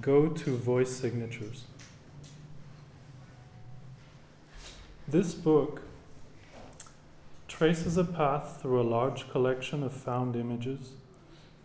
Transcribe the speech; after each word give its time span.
Go 0.00 0.28
to 0.28 0.56
voice 0.56 0.90
signatures. 0.90 1.64
This 5.06 5.34
book 5.34 5.82
traces 7.48 7.96
a 7.96 8.04
path 8.04 8.60
through 8.62 8.80
a 8.80 8.82
large 8.82 9.28
collection 9.30 9.82
of 9.82 9.92
found 9.92 10.36
images 10.36 10.92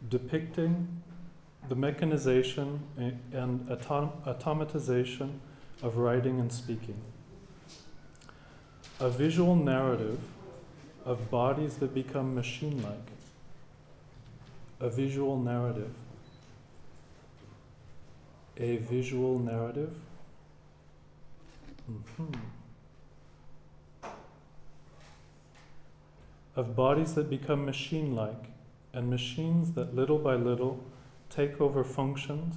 depicting 0.09 1.01
the 1.69 1.75
mechanization 1.75 2.81
and 2.97 3.67
autom- 3.67 4.11
automatization 4.25 5.37
of 5.81 5.97
writing 5.97 6.39
and 6.39 6.51
speaking. 6.51 6.99
A 8.99 9.09
visual 9.09 9.55
narrative 9.55 10.19
of 11.05 11.29
bodies 11.29 11.77
that 11.77 11.93
become 11.93 12.35
machine 12.35 12.81
like. 12.81 13.11
A 14.79 14.89
visual 14.89 15.39
narrative. 15.39 15.93
A 18.57 18.77
visual 18.77 19.39
narrative. 19.39 19.93
Mm-hmm. 21.91 22.33
Of 26.55 26.75
bodies 26.75 27.15
that 27.15 27.29
become 27.29 27.65
machine 27.65 28.15
like, 28.15 28.45
and 28.93 29.09
machines 29.09 29.73
that 29.73 29.93
little 29.93 30.17
by 30.17 30.35
little 30.35 30.83
take 31.29 31.59
over 31.59 31.83
functions 31.83 32.55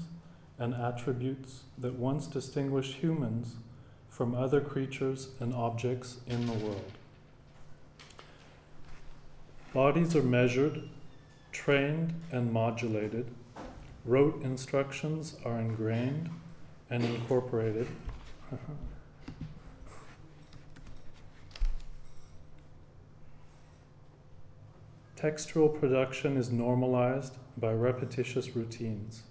and 0.59 0.75
attributes 0.75 1.63
that 1.77 1.95
once 1.95 2.27
distinguished 2.27 2.95
humans 2.95 3.57
from 4.09 4.35
other 4.35 4.61
creatures 4.61 5.29
and 5.41 5.55
objects 5.55 6.19
in 6.27 6.47
the 6.47 6.53
world. 6.53 6.93
Bodies 9.75 10.17
are 10.17 10.23
measured, 10.23 10.83
trained, 11.53 12.15
and 12.33 12.53
modulated. 12.53 13.27
Rote 14.09 14.43
instructions 14.43 15.37
are 15.45 15.61
ingrained 15.61 16.31
and 16.89 17.05
incorporated. 17.05 17.87
Textual 25.15 25.69
production 25.69 26.39
is 26.39 26.51
normalized 26.51 27.35
by 27.59 27.75
repetitious 27.75 28.57
routines. 28.57 29.25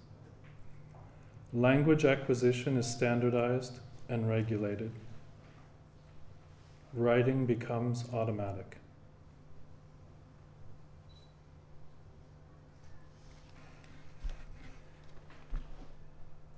Language 1.51 2.05
acquisition 2.05 2.77
is 2.77 2.85
standardized 2.85 3.79
and 4.07 4.29
regulated. 4.29 4.91
Writing 6.93 7.47
becomes 7.47 8.05
automatic. 8.13 8.77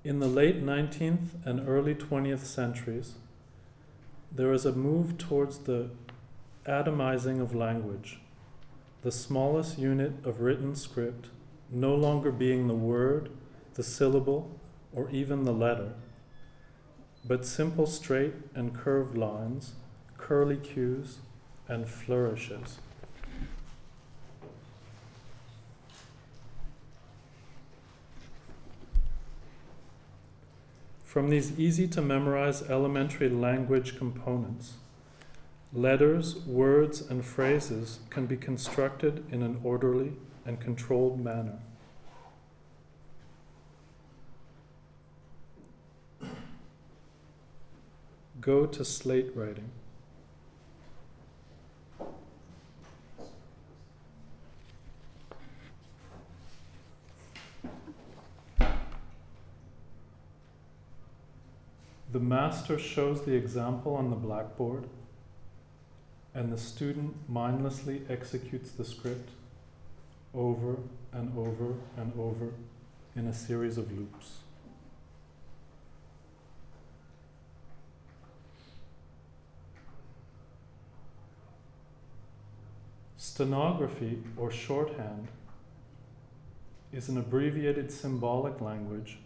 In 0.01 0.19
the 0.19 0.27
late 0.27 0.63
19th 0.63 1.45
and 1.45 1.67
early 1.67 1.93
20th 1.93 2.45
centuries, 2.45 3.15
there 4.31 4.53
is 4.53 4.65
a 4.65 4.71
move 4.71 5.17
towards 5.17 5.57
the 5.59 5.89
atomizing 6.65 7.41
of 7.41 7.53
language, 7.53 8.21
the 9.01 9.11
smallest 9.11 9.77
unit 9.77 10.13
of 10.23 10.39
written 10.39 10.73
script 10.73 11.27
no 11.69 11.93
longer 11.93 12.31
being 12.31 12.67
the 12.69 12.73
word, 12.73 13.29
the 13.73 13.83
syllable, 13.83 14.57
or 14.93 15.09
even 15.11 15.43
the 15.43 15.51
letter, 15.51 15.91
but 17.25 17.45
simple 17.45 17.85
straight 17.85 18.35
and 18.55 18.73
curved 18.73 19.17
lines, 19.17 19.73
curly 20.17 20.55
cues, 20.55 21.17
and 21.67 21.89
flourishes. 21.89 22.79
From 31.09 31.31
these 31.31 31.57
easy 31.57 31.87
to 31.87 32.03
memorize 32.03 32.61
elementary 32.61 33.29
language 33.29 33.97
components, 33.97 34.73
letters, 35.73 36.35
words, 36.45 37.01
and 37.01 37.25
phrases 37.25 37.97
can 38.11 38.27
be 38.27 38.37
constructed 38.37 39.25
in 39.31 39.41
an 39.41 39.59
orderly 39.63 40.11
and 40.45 40.59
controlled 40.61 41.19
manner. 41.19 41.57
Go 48.39 48.67
to 48.67 48.85
slate 48.85 49.31
writing. 49.33 49.71
The 62.11 62.19
master 62.49 62.79
shows 62.79 63.25
the 63.25 63.35
example 63.35 63.95
on 63.95 64.09
the 64.09 64.15
blackboard, 64.15 64.85
and 66.33 66.51
the 66.51 66.57
student 66.57 67.15
mindlessly 67.29 68.01
executes 68.09 68.71
the 68.71 68.83
script 68.83 69.29
over 70.33 70.77
and 71.13 71.31
over 71.37 71.75
and 71.95 72.11
over 72.17 72.51
in 73.15 73.27
a 73.27 73.33
series 73.33 73.77
of 73.77 73.95
loops. 73.95 74.37
Stenography 83.15 84.23
or 84.37 84.49
shorthand 84.49 85.27
is 86.91 87.09
an 87.09 87.17
abbreviated 87.19 87.91
symbolic 87.91 88.59
language 88.59 89.19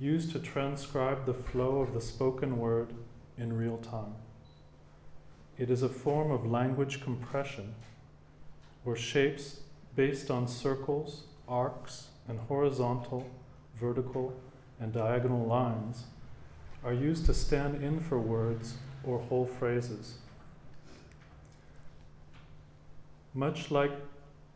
used 0.00 0.30
to 0.32 0.38
transcribe 0.38 1.26
the 1.26 1.34
flow 1.34 1.78
of 1.80 1.92
the 1.92 2.00
spoken 2.00 2.58
word 2.58 2.94
in 3.36 3.56
real 3.56 3.78
time. 3.78 4.14
It 5.58 5.70
is 5.70 5.82
a 5.82 5.88
form 5.88 6.30
of 6.30 6.46
language 6.46 7.02
compression 7.02 7.74
where 8.84 8.94
shapes 8.94 9.60
based 9.96 10.30
on 10.30 10.46
circles, 10.46 11.24
arcs, 11.48 12.08
and 12.28 12.38
horizontal, 12.38 13.28
vertical, 13.74 14.38
and 14.78 14.92
diagonal 14.92 15.44
lines 15.44 16.04
are 16.84 16.92
used 16.92 17.26
to 17.26 17.34
stand 17.34 17.82
in 17.82 17.98
for 17.98 18.20
words 18.20 18.74
or 19.02 19.18
whole 19.18 19.46
phrases. 19.46 20.18
Much 23.34 23.72
like 23.72 23.90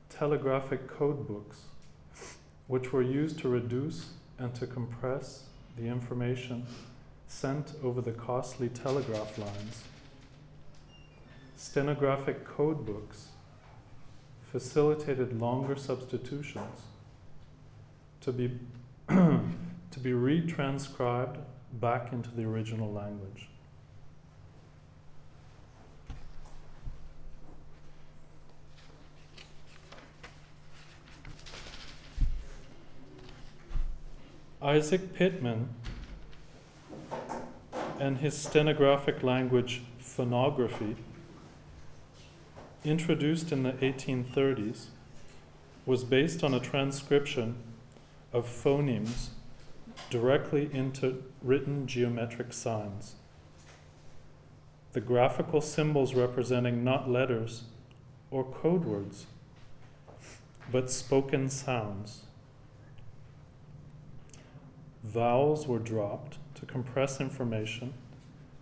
telegraphic 0.08 0.86
code 0.86 1.26
books, 1.26 1.62
which 2.68 2.92
were 2.92 3.02
used 3.02 3.40
to 3.40 3.48
reduce 3.48 4.10
and 4.42 4.52
to 4.56 4.66
compress 4.66 5.44
the 5.76 5.86
information 5.86 6.66
sent 7.28 7.74
over 7.82 8.00
the 8.00 8.10
costly 8.10 8.68
telegraph 8.68 9.38
lines. 9.38 9.84
Stenographic 11.56 12.44
code 12.44 12.84
books 12.84 13.28
facilitated 14.50 15.40
longer 15.40 15.76
substitutions 15.76 16.80
to 18.20 18.32
be, 18.32 18.50
to 19.08 20.00
be 20.02 20.10
retranscribed 20.10 21.38
back 21.74 22.12
into 22.12 22.30
the 22.30 22.42
original 22.42 22.92
language. 22.92 23.48
Isaac 34.62 35.12
Pitman 35.12 35.70
and 37.98 38.18
his 38.18 38.38
stenographic 38.38 39.24
language 39.24 39.82
phonography, 39.98 40.94
introduced 42.84 43.50
in 43.50 43.64
the 43.64 43.72
1830s, 43.72 44.86
was 45.84 46.04
based 46.04 46.44
on 46.44 46.54
a 46.54 46.60
transcription 46.60 47.56
of 48.32 48.46
phonemes 48.46 49.30
directly 50.10 50.70
into 50.72 51.24
written 51.42 51.88
geometric 51.88 52.52
signs. 52.52 53.16
The 54.92 55.00
graphical 55.00 55.60
symbols 55.60 56.14
representing 56.14 56.84
not 56.84 57.10
letters 57.10 57.64
or 58.30 58.44
code 58.44 58.84
words, 58.84 59.26
but 60.70 60.88
spoken 60.88 61.48
sounds. 61.48 62.26
Vowels 65.02 65.66
were 65.66 65.80
dropped 65.80 66.38
to 66.54 66.64
compress 66.64 67.20
information 67.20 67.92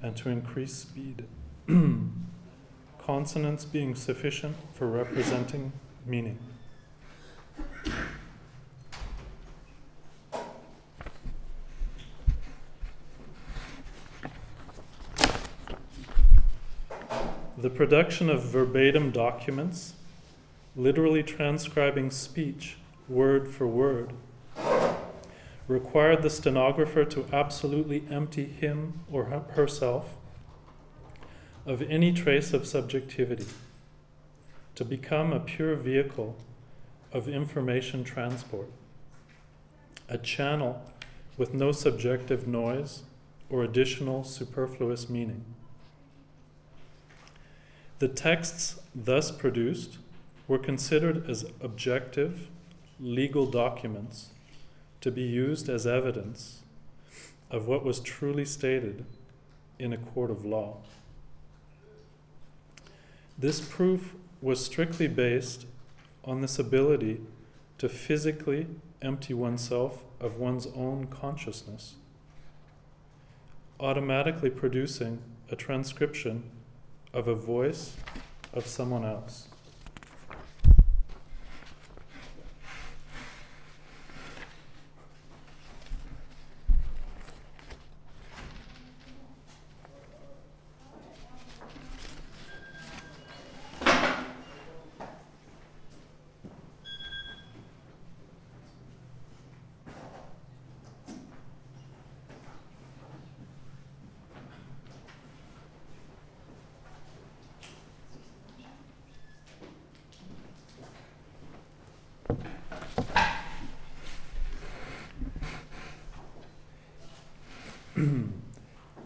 and 0.02 0.16
to 0.16 0.31
increase 0.31 0.75
speed, 0.75 1.25
consonants 2.98 3.66
being 3.66 3.94
sufficient 3.94 4.56
for 4.72 4.87
representing 4.87 5.72
meaning. 6.06 6.38
The 17.58 17.69
production 17.69 18.31
of 18.31 18.42
verbatim 18.42 19.10
documents, 19.10 19.92
literally 20.75 21.22
transcribing 21.22 22.10
speech 22.10 22.78
word 23.06 23.46
for 23.46 23.66
word, 23.66 24.14
required 25.70 26.22
the 26.22 26.28
stenographer 26.31 27.05
to 27.05 27.25
absolutely 27.32 28.02
empty 28.11 28.44
him 28.44 29.00
or 29.11 29.26
herself 29.55 30.17
of 31.64 31.81
any 31.82 32.12
trace 32.12 32.52
of 32.52 32.67
subjectivity, 32.67 33.46
to 34.75 34.84
become 34.84 35.32
a 35.32 35.38
pure 35.38 35.76
vehicle 35.76 36.37
of 37.12 37.28
information 37.28 38.02
transport, 38.02 38.69
a 40.08 40.19
channel 40.19 40.82
with 41.38 41.55
no 41.55 41.70
subjective 41.70 42.49
noise 42.49 43.05
or 43.49 43.62
additional 43.62 44.25
superfluous 44.25 45.08
meaning. 45.08 45.44
The 48.00 48.08
texts 48.08 48.81
thus 48.93 49.31
produced 49.31 49.99
were 50.49 50.58
considered 50.58 51.31
as 51.31 51.44
objective 51.61 52.49
legal 52.99 53.46
documents 53.46 54.31
to 55.00 55.11
be 55.11 55.23
used 55.23 55.69
as 55.69 55.87
evidence 55.87 56.61
of 57.50 57.67
what 57.67 57.85
was 57.85 58.00
truly 58.00 58.44
stated 58.44 59.05
in 59.79 59.93
a 59.93 59.99
court 59.99 60.31
of 60.31 60.44
law. 60.44 60.76
This 63.38 63.61
proof 63.61 64.14
was 64.43 64.64
strictly 64.64 65.08
based 65.08 65.67
on 66.25 66.41
this 66.41 66.58
ability 66.58 67.20
to 67.79 67.88
physically 67.88 68.67
empty 69.00 69.32
oneself 69.32 70.05
of 70.20 70.37
one's 70.37 70.67
own 70.76 71.06
consciousness, 71.06 71.94
automatically 73.79 74.50
producing 74.50 75.23
a 75.50 75.56
transcription 75.56 76.50
of 77.14 77.26
a 77.26 77.35
voice 77.35 77.97
of 78.52 78.67
someone 78.67 79.05
else. 79.05 79.49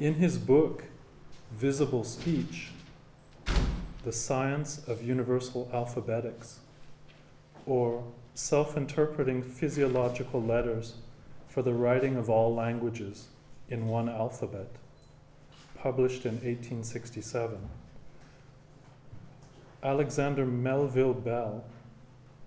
In 0.05 0.17
his 0.17 0.37
book, 0.37 0.85
Visible 1.51 2.05
Speech, 2.05 2.73
The 4.05 4.13
Science 4.13 4.87
of 4.87 5.03
Universal 5.03 5.71
Alphabetics, 5.73 6.61
or 7.65 8.05
Self 8.35 8.77
Interpreting 8.77 9.43
Physiological 9.43 10.43
Letters 10.43 10.97
for 11.49 11.63
the 11.63 11.73
Writing 11.73 12.17
of 12.17 12.29
All 12.29 12.55
Languages 12.55 13.29
in 13.71 13.87
One 13.87 14.11
Alphabet, 14.11 14.69
published 15.79 16.27
in 16.27 16.33
1867. 16.33 17.57
Alexander 19.83 20.45
Melville 20.45 21.15
Bell, 21.15 21.65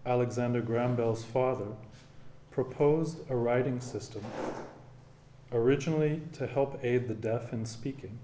Alexander 0.05 0.61
Graham 0.61 0.95
Bell's 0.95 1.25
father, 1.25 1.73
proposed 2.51 3.17
a 3.31 3.35
writing 3.35 3.81
system 3.81 4.21
originally 5.51 6.21
to 6.33 6.47
help 6.47 6.79
aid 6.83 7.07
the 7.07 7.13
deaf 7.13 7.53
in 7.53 7.65
speaking, 7.65 8.19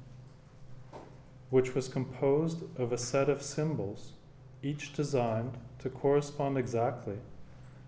which 1.49 1.73
was 1.73 1.87
composed 1.87 2.63
of 2.77 2.91
a 2.91 2.97
set 2.97 3.29
of 3.29 3.41
symbols, 3.41 4.13
each 4.61 4.93
designed 4.93 5.57
to 5.79 5.89
correspond 5.89 6.57
exactly 6.57 7.17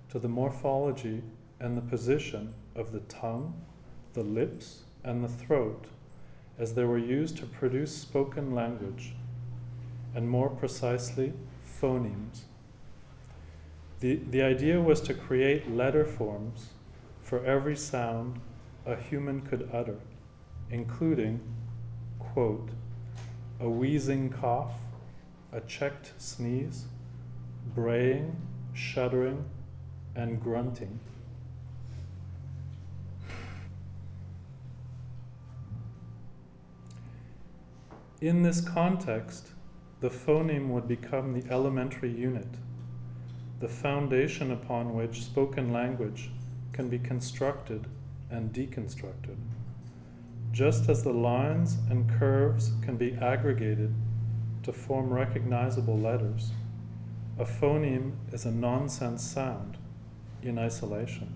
to 0.09 0.19
the 0.19 0.27
morphology 0.27 1.21
and 1.59 1.77
the 1.77 1.81
position 1.81 2.53
of 2.75 2.91
the 2.91 2.99
tongue, 3.01 3.53
the 4.13 4.23
lips, 4.23 4.83
and 5.03 5.23
the 5.23 5.29
throat 5.29 5.85
as 6.57 6.73
they 6.73 6.85
were 6.85 6.97
used 6.97 7.37
to 7.37 7.45
produce 7.45 7.95
spoken 7.95 8.53
language, 8.55 9.13
and 10.13 10.29
more 10.29 10.49
precisely, 10.49 11.33
phonemes. 11.81 12.43
The, 13.99 14.21
the 14.29 14.41
idea 14.41 14.79
was 14.79 15.01
to 15.01 15.13
create 15.13 15.69
letter 15.69 16.05
forms 16.05 16.69
for 17.21 17.43
every 17.45 17.75
sound 17.75 18.39
a 18.85 18.95
human 18.95 19.41
could 19.41 19.69
utter, 19.73 19.99
including, 20.69 21.39
quote, 22.19 22.69
a 23.59 23.69
wheezing 23.69 24.29
cough, 24.29 24.73
a 25.51 25.61
checked 25.61 26.13
sneeze, 26.17 26.85
braying, 27.73 28.35
shuddering, 28.73 29.45
and 30.15 30.41
grunting. 30.41 30.99
In 38.21 38.43
this 38.43 38.61
context, 38.61 39.49
the 40.01 40.09
phoneme 40.09 40.69
would 40.69 40.87
become 40.87 41.39
the 41.39 41.51
elementary 41.51 42.11
unit, 42.11 42.47
the 43.59 43.67
foundation 43.67 44.51
upon 44.51 44.93
which 44.93 45.23
spoken 45.23 45.71
language 45.71 46.29
can 46.73 46.89
be 46.89 46.99
constructed 46.99 47.87
and 48.29 48.53
deconstructed. 48.53 49.37
Just 50.51 50.89
as 50.89 51.03
the 51.03 51.11
lines 51.11 51.77
and 51.89 52.09
curves 52.09 52.71
can 52.81 52.97
be 52.97 53.13
aggregated 53.15 53.93
to 54.63 54.71
form 54.71 55.09
recognizable 55.09 55.97
letters, 55.97 56.51
a 57.37 57.43
phoneme 57.43 58.13
is 58.31 58.45
a 58.45 58.51
nonsense 58.51 59.21
sound 59.21 59.77
in 60.41 60.57
isolation, 60.57 61.35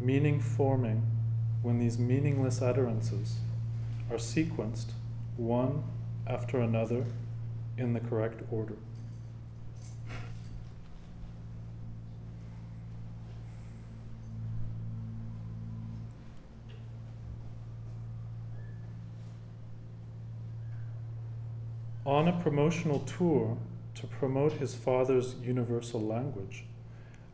meaning 0.00 0.40
forming 0.40 1.06
when 1.62 1.78
these 1.78 1.98
meaningless 1.98 2.60
utterances 2.60 3.36
are 4.10 4.16
sequenced 4.16 4.90
one 5.36 5.84
after 6.26 6.58
another 6.58 7.04
in 7.78 7.92
the 7.92 8.00
correct 8.00 8.42
order. 8.50 8.76
On 22.06 22.28
a 22.28 22.40
promotional 22.40 23.00
tour 23.00 23.58
to 23.96 24.06
promote 24.06 24.52
his 24.52 24.76
father's 24.76 25.34
universal 25.42 26.00
language. 26.00 26.64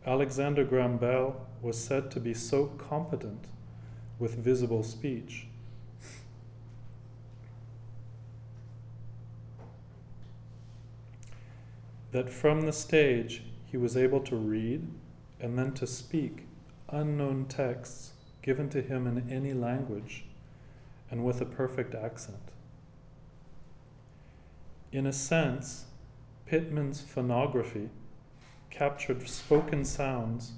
Alexander 0.07 0.65
Graham 0.65 0.97
Bell 0.97 1.47
was 1.61 1.77
said 1.79 2.11
to 2.11 2.19
be 2.19 2.33
so 2.33 2.67
competent 2.79 3.45
with 4.19 4.39
visible 4.39 4.83
speech 4.83 5.47
that 12.13 12.31
from 12.31 12.63
the 12.63 12.73
stage 12.73 13.43
he 13.67 13.77
was 13.77 13.97
able 13.97 14.21
to 14.21 14.37
read 14.37 14.89
and 15.39 15.59
then 15.59 15.73
to 15.73 15.87
speak 15.87 16.47
unknown 16.89 17.45
texts 17.45 18.13
given 18.41 18.71
to 18.71 18.81
him 18.81 19.07
in 19.07 19.31
any 19.31 19.53
language 19.53 20.25
and 21.11 21.25
with 21.25 21.43
a 21.43 21.45
perfect 21.45 21.95
accent. 21.95 22.53
In 24.93 25.07
a 25.07 25.13
sense, 25.13 25.87
Pitman's 26.45 27.01
phonography 27.01 27.89
captured 28.69 29.27
spoken 29.27 29.87
sounds 29.87 30.53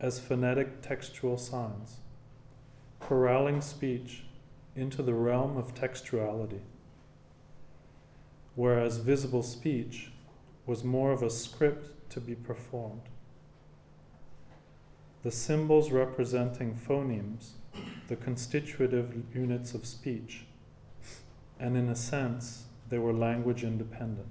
as 0.00 0.18
phonetic 0.18 0.80
textual 0.80 1.36
signs, 1.36 1.98
corralling 2.98 3.60
speech 3.60 4.24
into 4.74 5.02
the 5.02 5.12
realm 5.12 5.58
of 5.58 5.74
textuality, 5.74 6.60
whereas 8.54 8.96
visible 8.98 9.42
speech 9.42 10.12
was 10.64 10.82
more 10.82 11.12
of 11.12 11.22
a 11.22 11.28
script 11.28 12.08
to 12.08 12.20
be 12.20 12.34
performed. 12.34 13.02
The 15.24 15.30
symbols 15.30 15.90
representing 15.90 16.74
phonemes, 16.74 17.52
the 18.08 18.16
constitutive 18.16 19.12
units 19.34 19.74
of 19.74 19.84
speech, 19.84 20.46
and 21.60 21.76
in 21.76 21.90
a 21.90 21.96
sense, 21.96 22.65
they 22.88 22.98
were 22.98 23.12
language 23.12 23.64
independent. 23.64 24.28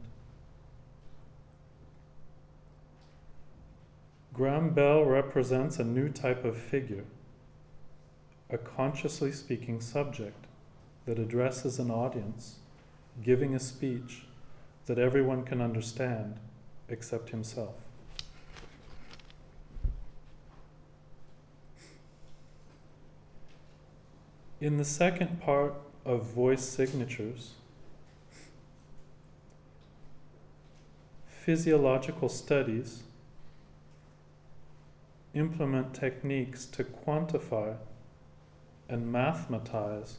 Graham 4.34 4.72
Bell 4.72 5.04
represents 5.06 5.80
a 5.80 5.84
new 5.84 6.10
type 6.10 6.44
of 6.44 6.58
figure, 6.58 7.06
a 8.50 8.58
consciously 8.58 9.32
speaking 9.32 9.80
subject 9.80 10.46
that 11.06 11.18
addresses 11.18 11.80
an 11.80 11.90
audience, 11.90 12.58
giving 13.24 13.56
a 13.56 13.60
speech 13.60 14.24
that 14.88 15.00
everyone 15.00 15.44
can 15.44 15.62
understand 15.62 16.40
except 16.90 17.30
himself. 17.30 17.76
In 24.60 24.78
the 24.78 24.86
second 24.86 25.42
part 25.42 25.76
of 26.06 26.24
voice 26.24 26.64
signatures, 26.64 27.52
physiological 31.46 32.28
studies 32.28 33.04
implement 35.36 35.94
techniques 35.94 36.66
to 36.66 36.84
quantify 36.84 37.76
and 38.90 39.12
mathematize 39.12 40.18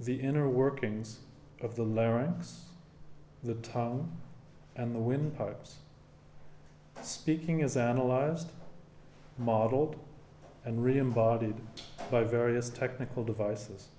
the 0.00 0.16
inner 0.16 0.48
workings 0.48 1.20
of 1.60 1.76
the 1.76 1.84
larynx, 1.84 2.70
the 3.44 3.54
tongue, 3.54 4.10
and 4.74 4.96
the 4.96 4.98
windpipes. 4.98 5.76
Speaking 7.00 7.60
is 7.60 7.76
analyzed, 7.76 8.48
modeled, 9.38 9.94
and 10.64 10.82
re 10.82 10.98
embodied 10.98 11.54
by 12.10 12.24
various 12.24 12.68
technical 12.68 13.22
devices. 13.22 13.90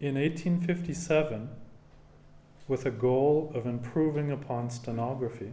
In 0.00 0.14
1857, 0.14 1.50
with 2.66 2.86
a 2.86 2.90
goal 2.90 3.52
of 3.54 3.66
improving 3.66 4.32
upon 4.32 4.70
stenography, 4.70 5.52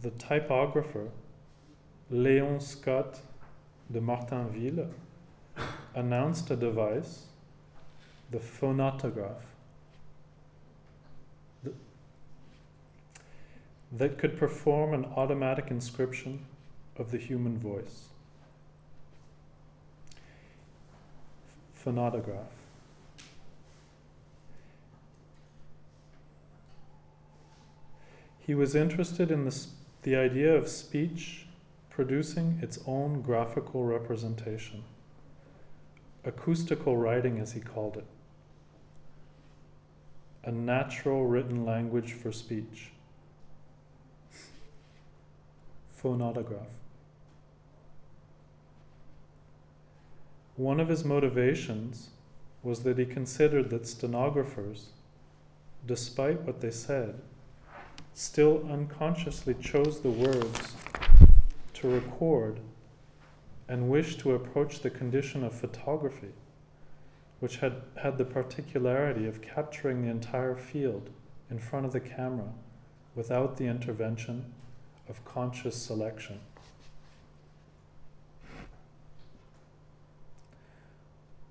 the 0.00 0.10
typographer 0.12 1.10
Léon 2.10 2.62
Scott 2.62 3.20
de 3.92 4.00
Martinville 4.00 4.88
announced 5.94 6.50
a 6.50 6.56
device, 6.56 7.26
the 8.30 8.38
phonautograph, 8.38 9.44
that 13.92 14.16
could 14.16 14.38
perform 14.38 14.94
an 14.94 15.04
automatic 15.14 15.70
inscription 15.70 16.46
of 16.96 17.10
the 17.10 17.18
human 17.18 17.58
voice. 17.58 18.08
Phonautograph. 21.84 22.57
He 28.48 28.54
was 28.54 28.74
interested 28.74 29.30
in 29.30 29.44
the, 29.44 29.66
the 30.04 30.16
idea 30.16 30.56
of 30.56 30.68
speech 30.68 31.44
producing 31.90 32.58
its 32.62 32.78
own 32.86 33.20
graphical 33.20 33.84
representation, 33.84 34.84
acoustical 36.24 36.96
writing, 36.96 37.38
as 37.38 37.52
he 37.52 37.60
called 37.60 37.98
it, 37.98 38.06
a 40.44 40.50
natural 40.50 41.26
written 41.26 41.66
language 41.66 42.14
for 42.14 42.32
speech, 42.32 42.92
phonautograph. 46.02 46.72
One 50.56 50.80
of 50.80 50.88
his 50.88 51.04
motivations 51.04 52.08
was 52.62 52.82
that 52.84 52.96
he 52.96 53.04
considered 53.04 53.68
that 53.68 53.86
stenographers, 53.86 54.92
despite 55.86 56.40
what 56.40 56.62
they 56.62 56.70
said, 56.70 57.20
still 58.18 58.68
unconsciously 58.68 59.54
chose 59.54 60.00
the 60.00 60.10
words 60.10 60.74
to 61.72 61.88
record 61.88 62.58
and 63.68 63.88
wished 63.88 64.18
to 64.18 64.34
approach 64.34 64.80
the 64.80 64.90
condition 64.90 65.44
of 65.44 65.54
photography, 65.54 66.32
which 67.38 67.58
had 67.58 67.80
had 68.02 68.18
the 68.18 68.24
particularity 68.24 69.24
of 69.24 69.40
capturing 69.40 70.02
the 70.02 70.10
entire 70.10 70.56
field 70.56 71.10
in 71.48 71.60
front 71.60 71.86
of 71.86 71.92
the 71.92 72.00
camera 72.00 72.48
without 73.14 73.56
the 73.56 73.66
intervention 73.66 74.52
of 75.08 75.24
conscious 75.24 75.76
selection. 75.76 76.40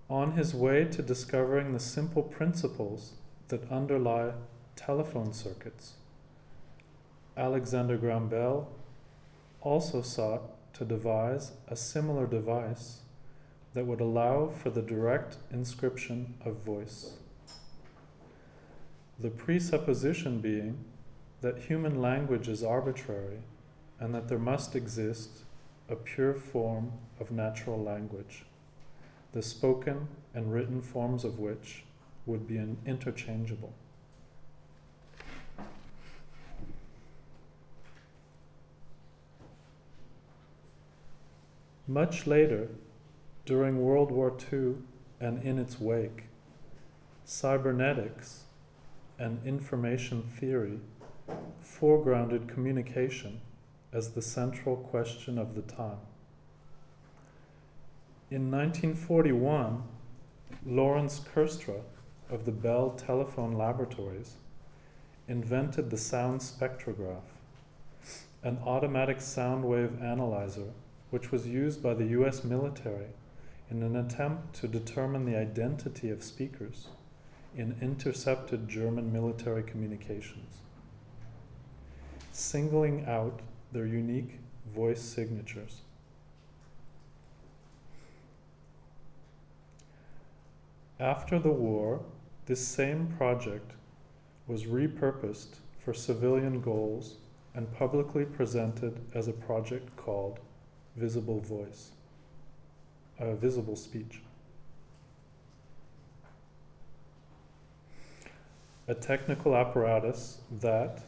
On 0.10 0.34
his 0.34 0.54
way 0.54 0.84
to 0.84 1.02
discovering 1.02 1.72
the 1.72 1.80
simple 1.80 2.24
principles 2.24 3.14
that 3.48 3.72
underlie 3.72 4.34
telephone 4.76 5.32
circuits, 5.32 5.94
Alexander 7.38 7.98
Graham 7.98 8.28
Bell 8.30 8.68
also 9.62 10.02
sought 10.02 10.74
to 10.74 10.84
devise 10.84 11.52
a 11.68 11.76
similar 11.76 12.26
device 12.26 13.02
that 13.74 13.86
would 13.86 14.02
allow 14.02 14.48
for 14.48 14.72
the 14.72 14.82
direct 14.82 15.38
inscription 15.52 16.34
of 16.44 16.56
voice. 16.58 17.18
The 19.20 19.30
presupposition 19.30 20.40
being 20.40 20.86
that 21.42 21.60
human 21.60 22.02
language 22.02 22.48
is 22.48 22.64
arbitrary 22.64 23.40
and 24.00 24.16
that 24.16 24.28
there 24.28 24.40
must 24.40 24.76
exist 24.76 25.44
a 25.90 25.96
pure 25.96 26.34
form 26.34 26.92
of 27.20 27.32
natural 27.32 27.82
language, 27.82 28.46
the 29.32 29.42
spoken 29.44 30.08
and 30.34 30.52
written 30.52 30.82
forms 30.82 31.24
of 31.24 31.40
which 31.40 31.84
would 32.26 32.48
be 32.48 32.60
interchangeable. 32.86 33.74
Much 41.90 42.28
later, 42.28 42.68
during 43.46 43.82
World 43.82 44.12
War 44.12 44.36
II 44.52 44.76
and 45.22 45.42
in 45.42 45.58
its 45.58 45.80
wake, 45.80 46.26
cybernetics 47.24 48.44
and 49.18 49.40
information 49.46 50.22
theory 50.22 50.82
foregrounded 51.64 52.50
communication 52.50 53.40
as 53.94 54.12
the 54.12 54.22
central 54.22 54.76
question 54.76 55.38
of 55.38 55.56
the 55.56 55.62
time. 55.62 56.00
In 58.30 58.52
1941, 58.52 59.84
Lawrence 60.66 61.22
Kersta 61.34 61.84
of 62.30 62.44
the 62.44 62.52
Bell 62.52 62.90
Telephone 62.98 63.54
Laboratories 63.54 64.34
invented 65.30 65.90
the 65.90 65.98
sound 65.98 66.42
spectrograph, 66.42 67.32
an 68.44 68.60
automatic 68.66 69.22
sound 69.22 69.64
wave 69.64 70.02
analyzer 70.02 70.74
which 71.10 71.32
was 71.32 71.48
used 71.48 71.82
by 71.82 71.94
the 71.94 72.06
US 72.08 72.44
military 72.44 73.08
in 73.70 73.84
an 73.84 73.96
attempt 73.96 74.54
to 74.56 74.68
determine 74.68 75.26
the 75.26 75.38
identity 75.38 76.10
of 76.10 76.24
speakers 76.24 76.88
in 77.56 77.76
intercepted 77.82 78.70
German 78.70 79.12
military 79.12 79.64
communications, 79.64 80.58
singling 82.32 83.06
out 83.06 83.42
their 83.72 83.86
unique 83.86 84.40
voice 84.74 85.02
signatures. 85.02 85.82
After 91.00 91.40
the 91.40 91.52
war, 91.52 92.02
this 92.46 92.66
same 92.66 93.08
project 93.18 93.74
was 94.48 94.64
repurposed 94.64 95.58
for 95.78 95.94
civilian 95.94 96.62
goals 96.62 97.16
and 97.54 97.72
publicly 97.74 98.26
presented 98.26 99.00
as 99.14 99.28
a 99.28 99.34
project 99.34 99.96
called 99.96 100.40
visible 100.98 101.40
voice, 101.40 101.92
a 103.20 103.36
visible 103.36 103.76
speech. 103.76 104.22
A 108.88 108.96
technical 108.96 109.56
apparatus 109.56 110.40
that, 110.50 111.04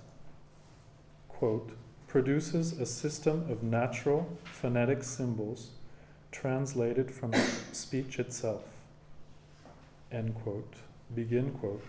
quote, 1.28 1.72
produces 2.08 2.74
a 2.80 2.86
system 2.86 3.50
of 3.50 3.64
natural 3.64 4.38
phonetic 4.44 5.04
symbols 5.04 5.72
translated 6.32 7.10
from 7.10 7.34
speech 7.72 8.20
itself, 8.20 8.66
end 10.12 10.36
quote, 10.36 10.74
begin 11.16 11.52
quote, 11.52 11.86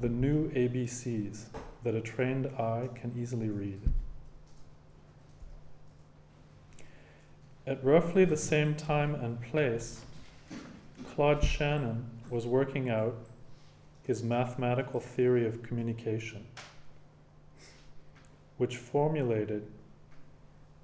the 0.00 0.08
new 0.08 0.50
ABCs 0.50 1.44
that 1.82 1.94
a 1.94 2.00
trained 2.00 2.46
eye 2.58 2.88
can 2.94 3.12
easily 3.18 3.48
read. 3.48 3.80
At 7.66 7.84
roughly 7.84 8.24
the 8.24 8.36
same 8.36 8.74
time 8.74 9.14
and 9.14 9.40
place, 9.40 10.00
Claude 11.14 11.44
Shannon 11.44 12.06
was 12.30 12.46
working 12.46 12.88
out 12.88 13.14
his 14.06 14.22
mathematical 14.22 14.98
theory 14.98 15.46
of 15.46 15.62
communication, 15.62 16.46
which 18.56 18.76
formulated 18.76 19.66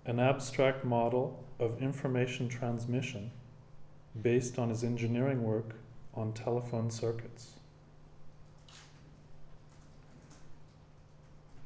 an 0.05 0.21
abstract 0.21 0.85
model 0.85 1.43
of 1.59 1.83
information 1.83 2.49
transmission 2.49 3.31
based 4.23 4.59
on 4.59 4.69
his 4.69 4.85
engineering 4.85 5.43
work 5.43 5.75
on 6.15 6.33
telephone 6.33 6.91
circuits. 6.91 7.53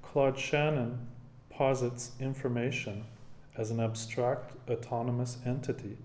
Claude 0.02 0.38
Shannon 0.38 1.06
posits 1.50 2.12
information 2.20 3.04
as 3.60 3.70
an 3.70 3.78
abstract 3.78 4.52
autonomous 4.70 5.36
entity 5.44 5.98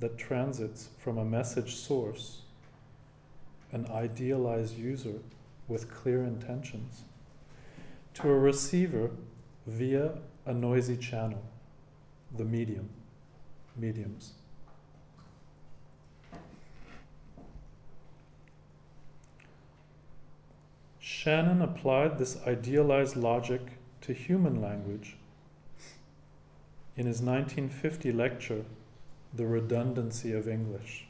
that 0.00 0.18
transits 0.18 0.88
from 0.98 1.18
a 1.18 1.24
message 1.24 1.76
source 1.76 2.42
an 3.70 3.86
idealized 3.92 4.76
user 4.76 5.20
with 5.68 5.88
clear 5.88 6.24
intentions, 6.24 7.04
to 8.12 8.28
a 8.28 8.36
receiver 8.36 9.10
via 9.68 10.14
a 10.46 10.52
noisy 10.52 10.96
channel, 10.96 11.44
the 12.36 12.44
medium, 12.44 12.88
mediums. 13.76 14.32
Shannon 20.98 21.62
applied 21.62 22.18
this 22.18 22.36
idealized 22.48 23.16
logic 23.16 23.60
to 24.00 24.12
human 24.12 24.60
language 24.60 25.16
in 26.96 27.06
his 27.06 27.20
1950 27.20 28.10
lecture, 28.12 28.64
The 29.34 29.46
Redundancy 29.46 30.32
of 30.32 30.48
English, 30.48 31.06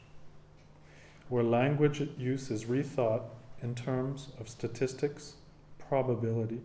where 1.29 1.43
language 1.43 2.01
use 2.17 2.51
is 2.51 2.65
rethought 2.65 3.23
in 3.61 3.73
terms 3.73 4.29
of 4.39 4.49
statistics, 4.49 5.35
probability, 5.79 6.61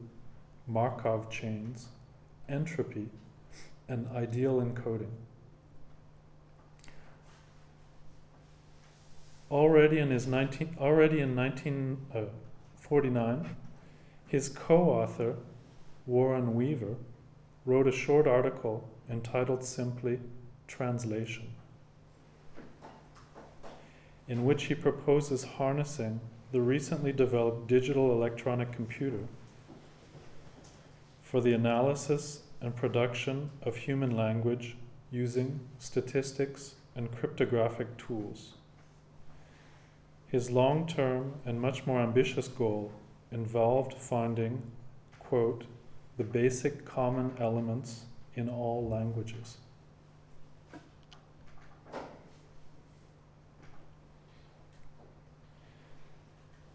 Markov 0.66 1.30
chains, 1.30 1.86
entropy, 2.48 3.10
and 3.88 4.08
ideal 4.08 4.60
encoding. 4.60 5.12
Already 9.50 9.98
in 9.98 10.10
his 10.10 10.26
19, 10.26 10.76
already 10.80 11.20
in 11.20 11.36
1949, 11.36 13.22
uh, 13.22 13.44
his 14.26 14.48
co-author 14.48 15.36
Warren 16.06 16.54
Weaver 16.54 16.96
wrote 17.64 17.86
a 17.86 17.92
short 17.92 18.26
article 18.26 18.88
entitled 19.12 19.62
simply 19.62 20.18
Translation, 20.66 21.52
in 24.26 24.44
which 24.44 24.64
he 24.64 24.74
proposes 24.74 25.44
harnessing 25.44 26.20
the 26.50 26.62
recently 26.62 27.12
developed 27.12 27.66
digital 27.66 28.10
electronic 28.10 28.72
computer 28.72 29.28
for 31.20 31.40
the 31.40 31.52
analysis 31.52 32.40
and 32.60 32.74
production 32.74 33.50
of 33.62 33.76
human 33.76 34.16
language 34.16 34.76
using 35.10 35.60
statistics 35.78 36.74
and 36.96 37.14
cryptographic 37.14 37.96
tools. 37.98 38.54
His 40.28 40.50
long 40.50 40.86
term 40.86 41.34
and 41.44 41.60
much 41.60 41.86
more 41.86 42.00
ambitious 42.00 42.48
goal 42.48 42.92
involved 43.30 43.94
finding, 43.94 44.62
quote, 45.18 45.64
the 46.16 46.24
basic 46.24 46.84
common 46.84 47.34
elements 47.38 48.04
in 48.34 48.48
all 48.48 48.88
languages. 48.88 49.58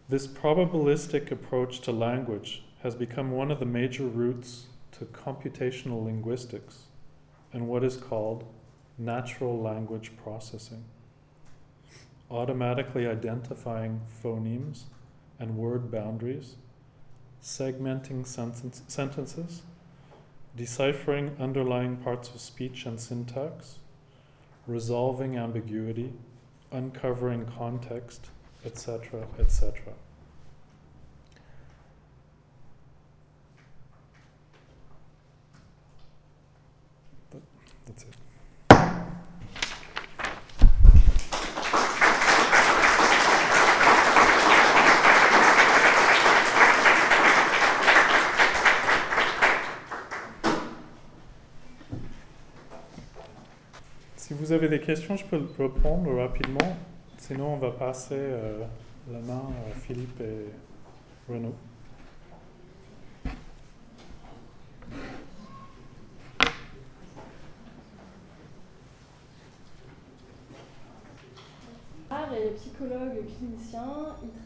This 0.08 0.26
probabilistic 0.26 1.30
approach 1.30 1.80
to 1.80 1.92
language 1.92 2.62
has 2.82 2.94
become 2.94 3.32
one 3.32 3.50
of 3.50 3.58
the 3.58 3.66
major 3.66 4.06
routes 4.06 4.66
to 4.92 5.04
computational 5.04 6.02
linguistics 6.02 6.84
and 7.52 7.68
what 7.68 7.84
is 7.84 7.96
called 7.96 8.44
natural 8.96 9.60
language 9.60 10.12
processing, 10.16 10.84
automatically 12.30 13.06
identifying 13.06 14.00
phonemes 14.22 14.84
and 15.38 15.56
word 15.56 15.90
boundaries, 15.90 16.56
segmenting 17.42 18.26
sentence, 18.26 18.82
sentences, 18.88 19.62
deciphering 20.58 21.36
underlying 21.38 21.96
parts 21.98 22.28
of 22.34 22.40
speech 22.40 22.84
and 22.84 22.98
syntax, 22.98 23.78
resolving 24.66 25.36
ambiguity, 25.36 26.12
uncovering 26.72 27.46
context, 27.46 28.26
etc., 28.66 29.24
etc. 29.38 29.92
avez 54.58 54.68
des 54.68 54.80
questions, 54.80 55.16
je 55.16 55.24
peux 55.24 55.40
répondre 55.56 56.12
rapidement. 56.16 56.76
Sinon, 57.16 57.54
on 57.54 57.56
va 57.58 57.70
passer 57.70 58.16
euh, 58.18 58.64
la 59.08 59.20
main 59.20 59.42
à 59.70 59.78
Philippe 59.78 60.20
et 60.20 61.32
Renaud. 61.32 61.54
est 72.34 72.50
psychologue 72.56 73.24
clinicien. 73.38 74.16